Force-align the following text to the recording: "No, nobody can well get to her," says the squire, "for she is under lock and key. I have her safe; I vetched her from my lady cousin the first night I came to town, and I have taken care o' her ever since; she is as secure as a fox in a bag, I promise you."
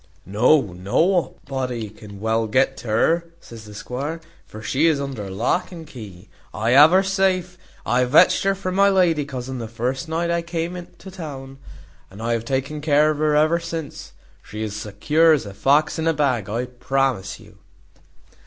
"No, 0.25 0.61
nobody 0.73 1.87
can 1.91 2.19
well 2.19 2.47
get 2.47 2.75
to 2.77 2.87
her," 2.87 3.25
says 3.39 3.65
the 3.65 3.75
squire, 3.75 4.19
"for 4.47 4.63
she 4.63 4.87
is 4.87 4.99
under 4.99 5.29
lock 5.29 5.71
and 5.71 5.85
key. 5.85 6.27
I 6.55 6.71
have 6.71 6.89
her 6.89 7.03
safe; 7.03 7.55
I 7.85 8.05
vetched 8.05 8.41
her 8.43 8.55
from 8.55 8.73
my 8.73 8.89
lady 8.89 9.25
cousin 9.25 9.59
the 9.59 9.67
first 9.67 10.09
night 10.09 10.31
I 10.31 10.41
came 10.41 10.87
to 10.97 11.11
town, 11.11 11.59
and 12.09 12.19
I 12.19 12.33
have 12.33 12.45
taken 12.45 12.81
care 12.81 13.11
o' 13.11 13.13
her 13.13 13.35
ever 13.35 13.59
since; 13.59 14.13
she 14.41 14.63
is 14.63 14.73
as 14.73 14.81
secure 14.81 15.33
as 15.33 15.45
a 15.45 15.53
fox 15.53 15.99
in 15.99 16.07
a 16.07 16.13
bag, 16.13 16.49
I 16.49 16.65
promise 16.65 17.39
you." 17.39 17.59